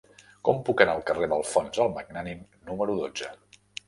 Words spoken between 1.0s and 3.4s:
carrer d'Alfons el Magnànim número dotze?